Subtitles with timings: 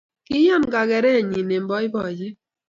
[0.27, 2.37] Kiiyan kagerenyi eng boiboiyet